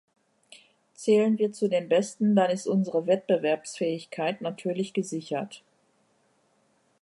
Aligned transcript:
Zählen 0.95 1.37
wir 1.37 1.51
zu 1.51 1.69
den 1.69 1.87
Besten, 1.87 2.35
dann 2.35 2.49
ist 2.49 2.65
unsere 2.65 3.05
Wettbewerbsfähigkeit 3.05 4.41
natürlich 4.41 4.93
gesichert. 4.93 5.61